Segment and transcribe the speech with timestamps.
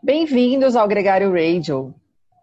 [0.00, 1.92] Bem-vindos ao Gregário Radio.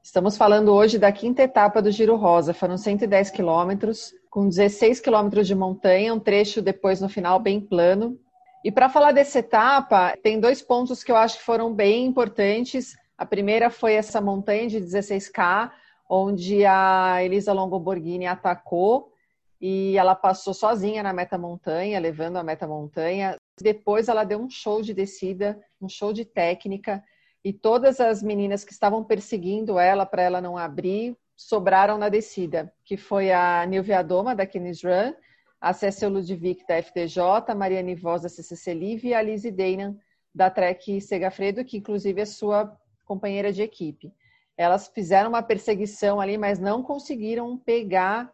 [0.03, 2.53] Estamos falando hoje da quinta etapa do Giro Rosa.
[2.53, 8.19] Foram 110 quilômetros, com 16 quilômetros de montanha, um trecho depois no final bem plano.
[8.61, 12.97] E para falar dessa etapa, tem dois pontos que eu acho que foram bem importantes.
[13.17, 15.71] A primeira foi essa montanha de 16K,
[16.09, 19.13] onde a Elisa Longoborghini atacou
[19.61, 23.37] e ela passou sozinha na meta montanha, levando a meta montanha.
[23.61, 27.01] Depois ela deu um show de descida, um show de técnica,
[27.45, 32.73] e todas as meninas que estavam perseguindo ela para ela não abrir sobraram na descida,
[32.83, 35.13] que foi a Nilvia Doma da Kenis Run,
[35.61, 39.95] a Cécia Ludwig da FDJ, a Mariane Voz da CCC Live e a Lizzie Deinan
[40.33, 44.11] da Trek Segafredo, que inclusive é sua companheira de equipe.
[44.57, 48.33] Elas fizeram uma perseguição ali, mas não conseguiram pegar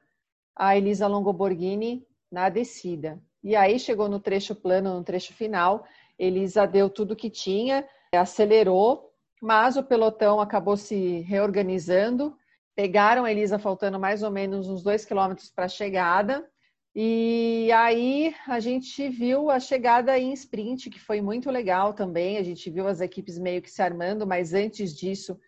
[0.55, 3.21] a Elisa Longoborghini na descida.
[3.43, 5.83] E aí chegou no trecho plano, no trecho final,
[6.17, 7.85] Elisa deu tudo que tinha,
[8.17, 12.35] acelerou, mas o pelotão acabou se reorganizando.
[12.75, 16.45] Pegaram a Elisa faltando mais ou menos uns dois quilômetros para a chegada.
[16.93, 22.37] E aí a gente viu a chegada em sprint, que foi muito legal também.
[22.37, 25.39] A gente viu as equipes meio que se armando, mas antes disso,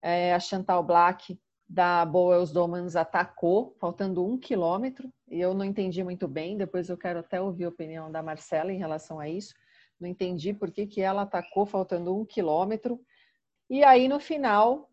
[0.00, 1.38] é, a Chantal Black
[1.68, 6.96] da Boels Domans atacou, faltando um quilômetro, e eu não entendi muito bem, depois eu
[6.96, 9.52] quero até ouvir a opinião da Marcela em relação a isso.
[9.98, 13.00] Não entendi por que, que ela atacou faltando um quilômetro.
[13.68, 14.90] E aí, no final,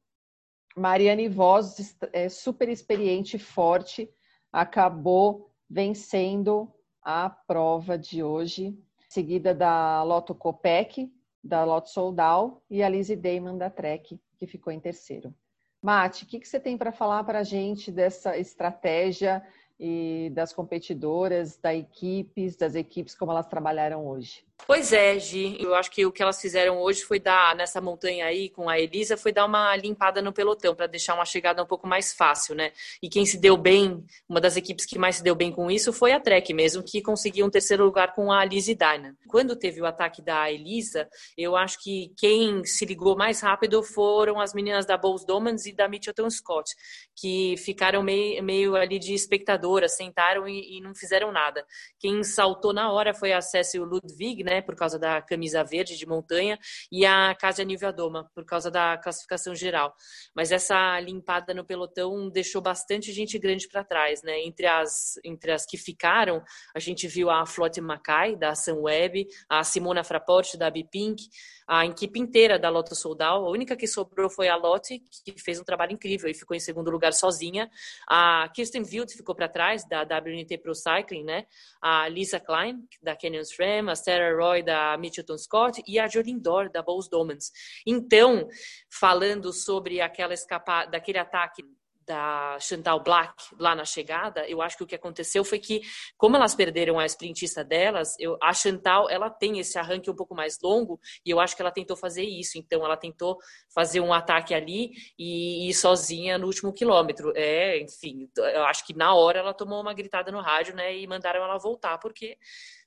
[0.75, 4.09] Mariane Voz, é, super experiente e forte,
[4.51, 8.77] acabou vencendo a prova de hoje,
[9.09, 11.11] seguida da Lotto Copec,
[11.43, 15.35] da Lotto Soldal e a Lizzie Damon da Trek, que ficou em terceiro.
[15.81, 19.45] Mate, o que, que você tem para falar para a gente dessa estratégia
[19.77, 24.45] e das competidoras, das equipes, das equipes como elas trabalharam hoje?
[24.65, 25.57] Pois é, Gi.
[25.61, 28.79] Eu acho que o que elas fizeram hoje foi dar, nessa montanha aí com a
[28.79, 32.55] Elisa, foi dar uma limpada no pelotão, para deixar uma chegada um pouco mais fácil,
[32.55, 32.71] né?
[33.01, 35.91] E quem se deu bem, uma das equipes que mais se deu bem com isso
[35.91, 39.17] foi a Trek mesmo, que conseguiu um terceiro lugar com a Lizzie Dyna.
[39.27, 44.39] Quando teve o ataque da Elisa, eu acho que quem se ligou mais rápido foram
[44.39, 46.73] as meninas da Bowles Domans e da Mitchelton Scott,
[47.13, 51.65] que ficaram meio, meio ali de espectadoras, sentaram e, e não fizeram nada.
[51.99, 54.61] Quem saltou na hora foi a Cecil Ludwig, né?
[54.61, 56.59] por causa da camisa verde de montanha,
[56.91, 59.93] e a Casa Nivea Doma, por causa da classificação geral.
[60.35, 64.41] Mas essa limpada no pelotão deixou bastante gente grande para trás, né?
[64.41, 66.43] Entre as, entre as que ficaram,
[66.75, 71.29] a gente viu a Flotte Mackay, da Sunweb, a Simona Fraporte, da Bipink,
[71.67, 73.45] a equipe inteira da Lotto Soldal.
[73.45, 76.59] A única que sobrou foi a Lotte, que fez um trabalho incrível e ficou em
[76.59, 77.69] segundo lugar sozinha.
[78.07, 81.45] A Kirsten Wild ficou para trás, da WNT Pro Cycling, né?
[81.81, 86.39] A Lisa Klein, da Canyon SRAM, a Sarah Roy, da Mitchelton Scott e a Jolene
[86.39, 87.51] Dor, da Bowles Domans.
[87.85, 88.47] Então,
[88.91, 91.63] falando sobre aquela escapada, daquele ataque
[92.05, 95.81] da Chantal Black lá na chegada, eu acho que o que aconteceu foi que,
[96.17, 100.35] como elas perderam a sprintista delas, eu, a Chantal ela tem esse arranque um pouco
[100.35, 102.57] mais longo e eu acho que ela tentou fazer isso.
[102.57, 103.37] Então, ela tentou
[103.73, 107.31] fazer um ataque ali e ir sozinha no último quilômetro.
[107.35, 111.07] É, enfim, eu acho que na hora ela tomou uma gritada no rádio, né, e
[111.07, 112.37] mandaram ela voltar porque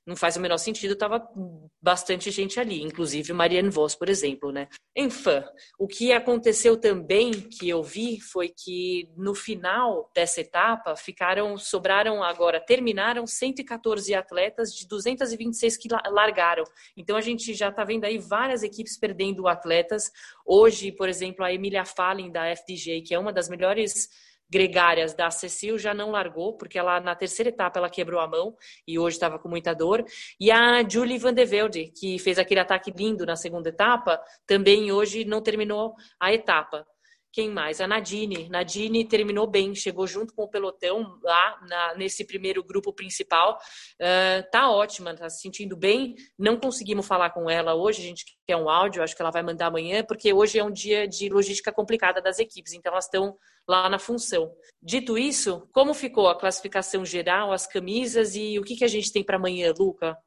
[0.07, 1.27] não faz o menor sentido, estava
[1.81, 4.69] bastante gente ali, inclusive Marianne Voss, por exemplo, né?
[4.95, 5.43] Enfim,
[5.77, 12.23] o que aconteceu também que eu vi foi que no final dessa etapa ficaram, sobraram
[12.23, 16.63] agora, terminaram 114 atletas de 226 que largaram.
[16.95, 20.09] Então a gente já está vendo aí várias equipes perdendo atletas.
[20.45, 24.07] Hoje, por exemplo, a Emília Fallen da FDJ, que é uma das melhores
[24.49, 28.55] gregárias da Cecil já não largou, porque ela na terceira etapa ela quebrou a mão
[28.87, 30.05] e hoje estava com muita dor.
[30.39, 34.91] E a Julie Van de Velde, que fez aquele ataque lindo na segunda etapa, também
[34.91, 36.85] hoje não terminou a etapa.
[37.31, 37.79] Quem mais?
[37.79, 38.49] A Nadine.
[38.49, 43.57] Nadine terminou bem, chegou junto com o pelotão lá na, nesse primeiro grupo principal.
[44.01, 46.15] Uh, tá ótima, tá se sentindo bem.
[46.37, 49.43] Não conseguimos falar com ela hoje, a gente quer um áudio, acho que ela vai
[49.43, 53.35] mandar amanhã, porque hoje é um dia de logística complicada das equipes, então elas estão
[53.67, 54.51] lá na função.
[54.81, 59.11] Dito isso, como ficou a classificação geral, as camisas e o que, que a gente
[59.11, 60.17] tem para amanhã, Luca?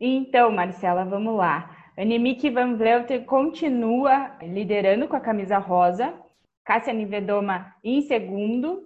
[0.00, 1.92] Então, Marcela, vamos lá.
[1.96, 6.12] Annemiek van Vleuten continua liderando com a camisa rosa,
[6.64, 8.82] Cássia Nivedoma em segundo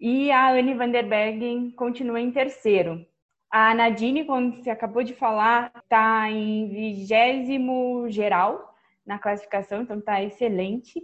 [0.00, 3.04] e a Anne van der Bergen continua em terceiro.
[3.50, 8.74] A Nadine, como você acabou de falar, está em vigésimo geral
[9.04, 11.02] na classificação, então está excelente.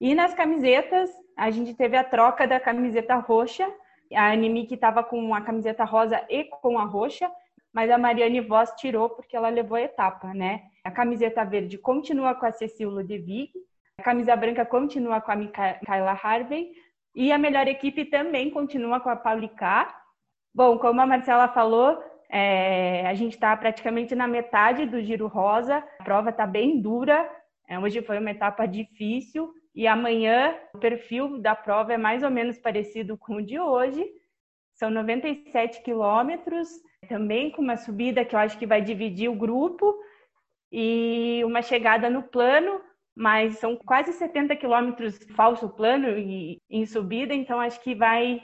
[0.00, 3.66] E nas camisetas, a gente teve a troca da camiseta roxa.
[4.14, 7.30] A Anime que estava com a camiseta rosa e com a roxa,
[7.72, 10.62] mas a Mariane Voss tirou porque ela levou a etapa, né?
[10.84, 13.50] A camiseta verde continua com a Cecil Ludwig,
[13.98, 16.70] a camisa branca continua com a Micaela Harvey
[17.14, 19.88] e a melhor equipe também continua com a Paulica.
[20.54, 21.98] Bom, como a Marcela falou,
[22.28, 27.28] é, a gente está praticamente na metade do Giro Rosa, a prova está bem dura,
[27.66, 32.30] é, hoje foi uma etapa difícil e amanhã o perfil da prova é mais ou
[32.30, 34.06] menos parecido com o de hoje.
[34.74, 36.68] São 97 quilômetros,
[37.08, 39.98] também com uma subida que eu acho que vai dividir o grupo
[40.70, 42.80] e uma chegada no plano,
[43.16, 48.42] mas são quase 70 quilômetros falso plano e em subida, então acho que vai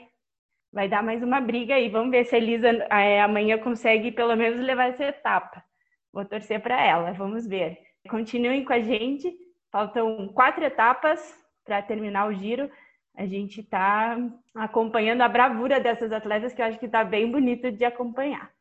[0.71, 1.87] vai dar mais uma briga aí.
[1.87, 5.63] Vamos ver se a Elisa é, amanhã consegue pelo menos levar essa etapa.
[6.11, 7.77] Vou torcer para ela, vamos ver.
[8.09, 9.31] Continuem com a gente,
[9.71, 11.21] faltam quatro etapas
[11.63, 12.69] para terminar o giro.
[13.15, 14.17] A gente está
[14.55, 18.51] acompanhando a bravura dessas atletas que eu acho que está bem bonito de acompanhar.